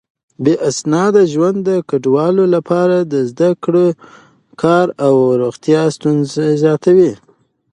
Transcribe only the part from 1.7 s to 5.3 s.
کډوالو لپاره د زده کړو، کار او